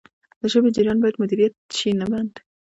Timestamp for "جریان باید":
0.75-1.19